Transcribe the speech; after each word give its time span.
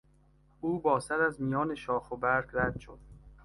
او 0.61 0.79
با 0.79 0.99
سر 0.99 1.21
از 1.21 1.41
میان 1.41 1.75
شاخ 1.75 2.11
و 2.11 2.17
برگ 2.17 2.49
رد 2.53 2.79
شد. 2.79 2.99